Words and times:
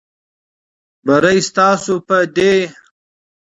بری 1.05 1.39
ستاسو 1.49 1.95
په 2.07 2.17
دی. 2.35 2.55